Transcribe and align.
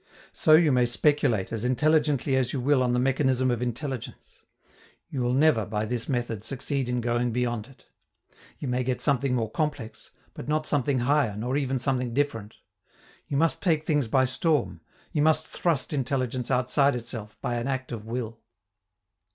So 0.33 0.53
you 0.53 0.71
may 0.71 0.87
speculate 0.87 1.51
as 1.51 1.63
intelligently 1.63 2.35
as 2.35 2.53
you 2.53 2.59
will 2.59 2.81
on 2.81 2.93
the 2.93 2.97
mechanism 2.97 3.51
of 3.51 3.61
intelligence; 3.61 4.43
you 5.11 5.21
will 5.21 5.35
never, 5.35 5.63
by 5.63 5.85
this 5.85 6.09
method, 6.09 6.43
succeed 6.43 6.89
in 6.89 7.01
going 7.01 7.31
beyond 7.31 7.67
it. 7.67 7.85
You 8.57 8.67
may 8.67 8.83
get 8.83 8.99
something 8.99 9.35
more 9.35 9.51
complex, 9.51 10.09
but 10.33 10.47
not 10.47 10.65
something 10.65 10.97
higher 11.01 11.37
nor 11.37 11.55
even 11.55 11.77
something 11.77 12.15
different. 12.15 12.55
You 13.27 13.37
must 13.37 13.61
take 13.61 13.85
things 13.85 14.07
by 14.07 14.25
storm: 14.25 14.81
you 15.11 15.21
must 15.21 15.45
thrust 15.45 15.93
intelligence 15.93 16.49
outside 16.49 16.95
itself 16.95 17.39
by 17.39 17.53
an 17.57 17.67
act 17.67 17.91
of 17.91 18.03
will. 18.03 18.39